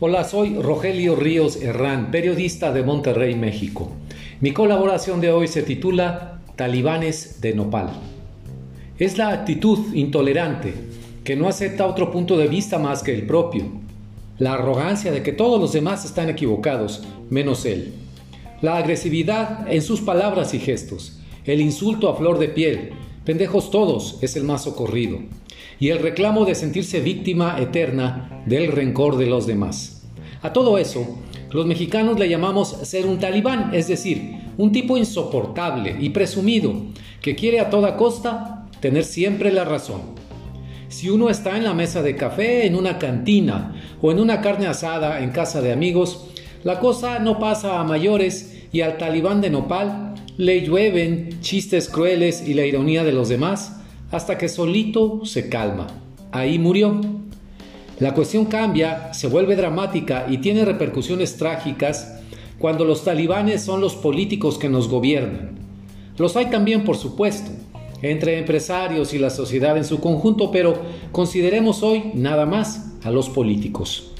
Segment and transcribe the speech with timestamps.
[0.00, 3.90] Hola, soy Rogelio Ríos Herrán, periodista de Monterrey, México.
[4.40, 7.90] Mi colaboración de hoy se titula Talibanes de Nopal.
[9.00, 10.72] Es la actitud intolerante
[11.24, 13.64] que no acepta otro punto de vista más que el propio.
[14.38, 17.92] La arrogancia de que todos los demás están equivocados, menos él.
[18.62, 21.18] La agresividad en sus palabras y gestos.
[21.44, 22.90] El insulto a flor de piel.
[23.24, 25.18] Pendejos todos es el más socorrido
[25.80, 29.97] y el reclamo de sentirse víctima eterna del rencor de los demás.
[30.42, 31.18] A todo eso,
[31.50, 36.74] los mexicanos le llamamos ser un talibán, es decir, un tipo insoportable y presumido
[37.20, 40.00] que quiere a toda costa tener siempre la razón.
[40.88, 44.66] Si uno está en la mesa de café, en una cantina o en una carne
[44.66, 46.28] asada en casa de amigos,
[46.64, 52.46] la cosa no pasa a mayores y al talibán de nopal le llueven chistes crueles
[52.46, 53.80] y la ironía de los demás
[54.10, 55.88] hasta que solito se calma.
[56.32, 57.00] Ahí murió.
[58.00, 62.20] La cuestión cambia, se vuelve dramática y tiene repercusiones trágicas
[62.58, 65.58] cuando los talibanes son los políticos que nos gobiernan.
[66.16, 67.50] Los hay también, por supuesto,
[68.02, 73.28] entre empresarios y la sociedad en su conjunto, pero consideremos hoy nada más a los
[73.28, 74.12] políticos.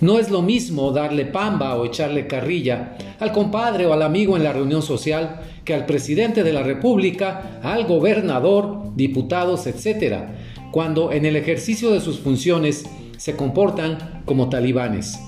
[0.00, 4.44] No es lo mismo darle pamba o echarle carrilla al compadre o al amigo en
[4.44, 10.26] la reunión social que al presidente de la República, al gobernador, diputados, etc.,
[10.74, 12.84] cuando en el ejercicio de sus funciones
[13.16, 15.20] se comportan como talibanes.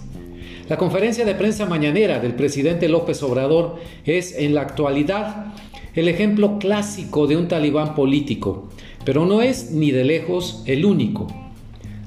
[0.69, 5.55] La conferencia de prensa mañanera del presidente López Obrador es en la actualidad
[5.95, 8.71] el ejemplo clásico de un talibán político,
[9.05, 11.29] pero no es ni de lejos el único.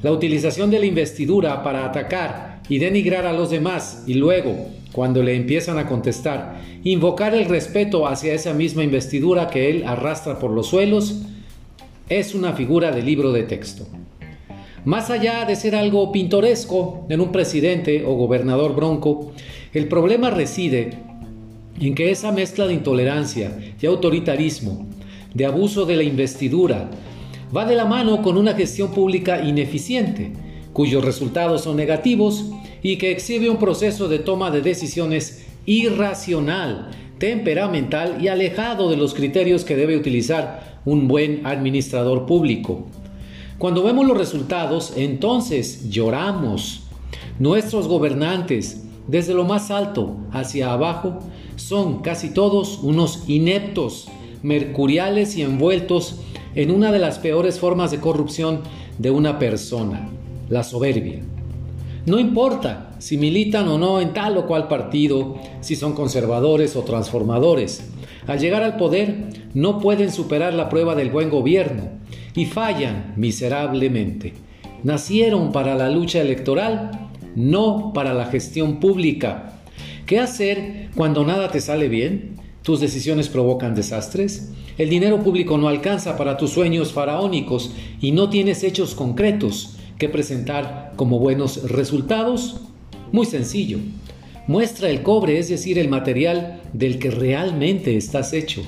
[0.04, 5.24] La utilización de la investidura para atacar y denigrar a los demás y luego, cuando
[5.24, 10.52] le empiezan a contestar, invocar el respeto hacia esa misma investidura que él arrastra por
[10.52, 11.22] los suelos,
[12.10, 13.88] es una figura de libro de texto.
[14.84, 19.32] Más allá de ser algo pintoresco en un presidente o gobernador bronco,
[19.74, 20.98] el problema reside
[21.80, 24.88] en que esa mezcla de intolerancia, de autoritarismo,
[25.34, 26.90] de abuso de la investidura,
[27.56, 30.34] va de la mano con una gestión pública ineficiente,
[30.74, 32.46] cuyos resultados son negativos
[32.82, 36.90] y que exhibe un proceso de toma de decisiones irracional,
[37.20, 42.88] temperamental y alejado de los criterios que debe utilizar un buen administrador público.
[43.58, 46.84] Cuando vemos los resultados, entonces lloramos.
[47.40, 51.20] Nuestros gobernantes, desde lo más alto hacia abajo,
[51.58, 54.08] son casi todos unos ineptos,
[54.42, 56.22] mercuriales y envueltos
[56.56, 58.62] en una de las peores formas de corrupción
[58.98, 60.10] de una persona,
[60.50, 61.22] la soberbia.
[62.06, 66.84] No importa si militan o no en tal o cual partido, si son conservadores o
[66.84, 67.90] transformadores.
[68.28, 71.90] Al llegar al poder no pueden superar la prueba del buen gobierno
[72.36, 74.34] y fallan miserablemente.
[74.84, 79.62] Nacieron para la lucha electoral, no para la gestión pública.
[80.06, 82.36] ¿Qué hacer cuando nada te sale bien?
[82.64, 84.52] ¿Tus decisiones provocan desastres?
[84.78, 90.10] El dinero público no alcanza para tus sueños faraónicos y no tienes hechos concretos que
[90.10, 92.62] presentar como buenos resultados?
[93.12, 93.80] Muy sencillo.
[94.48, 98.64] Muestra el cobre, es decir, el material del que realmente estás hecho.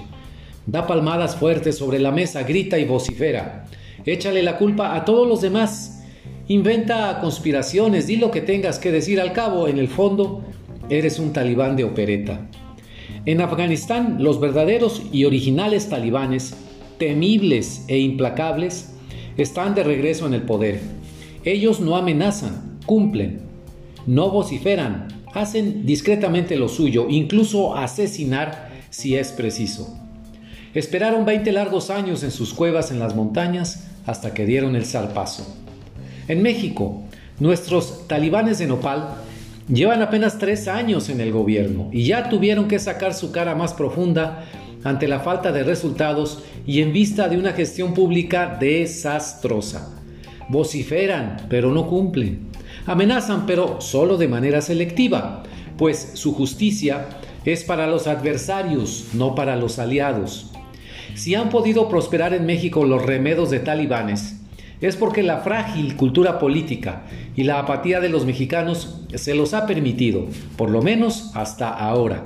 [0.67, 3.65] Da palmadas fuertes sobre la mesa, grita y vocifera.
[4.05, 6.03] Échale la culpa a todos los demás.
[6.49, 10.43] Inventa conspiraciones, di lo que tengas que decir al cabo, en el fondo,
[10.89, 12.49] eres un talibán de opereta.
[13.25, 16.55] En Afganistán, los verdaderos y originales talibanes,
[16.97, 18.93] temibles e implacables,
[19.37, 21.00] están de regreso en el poder.
[21.43, 23.41] Ellos no amenazan, cumplen,
[24.05, 29.97] no vociferan, hacen discretamente lo suyo, incluso asesinar si es preciso.
[30.73, 35.45] Esperaron 20 largos años en sus cuevas en las montañas hasta que dieron el zarpazo.
[36.27, 37.01] En México,
[37.39, 39.15] nuestros talibanes de Nopal
[39.71, 43.73] Llevan apenas tres años en el gobierno y ya tuvieron que sacar su cara más
[43.73, 44.43] profunda
[44.83, 50.00] ante la falta de resultados y en vista de una gestión pública desastrosa.
[50.51, 52.49] Vociferan, pero no cumplen.
[52.85, 55.43] Amenazan, pero solo de manera selectiva,
[55.77, 57.07] pues su justicia
[57.45, 60.51] es para los adversarios, no para los aliados.
[61.15, 64.41] Si han podido prosperar en México los remedos de talibanes,
[64.81, 67.03] es porque la frágil cultura política
[67.33, 70.25] y la apatía de los mexicanos se los ha permitido,
[70.57, 72.25] por lo menos hasta ahora.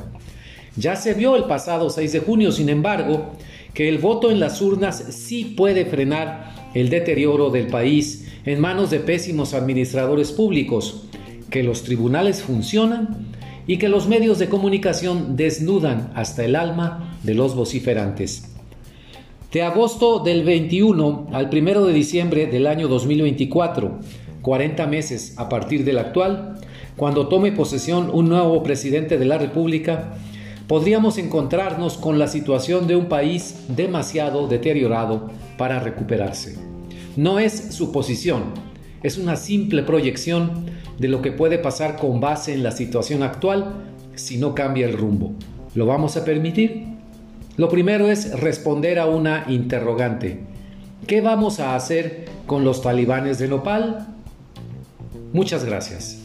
[0.77, 3.33] Ya se vio el pasado 6 de junio, sin embargo,
[3.75, 8.89] que el voto en las urnas sí puede frenar el deterioro del país en manos
[8.89, 11.03] de pésimos administradores públicos,
[11.49, 13.27] que los tribunales funcionan
[13.67, 18.55] y que los medios de comunicación desnudan hasta el alma de los vociferantes.
[19.51, 23.99] De agosto del 21 al 1 de diciembre del año 2024,
[24.41, 26.59] 40 meses a partir del actual,
[26.95, 30.17] cuando tome posesión un nuevo presidente de la República,
[30.67, 36.57] podríamos encontrarnos con la situación de un país demasiado deteriorado para recuperarse.
[37.15, 38.43] No es suposición,
[39.03, 40.65] es una simple proyección
[40.97, 43.73] de lo que puede pasar con base en la situación actual
[44.15, 45.33] si no cambia el rumbo.
[45.75, 46.85] ¿Lo vamos a permitir?
[47.57, 50.39] Lo primero es responder a una interrogante.
[51.07, 54.07] ¿Qué vamos a hacer con los talibanes de Nopal?
[55.33, 56.24] Muchas gracias.